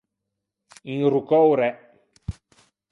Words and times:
Inroccâ 0.95 1.39
o 1.51 1.55
re. 1.61 1.69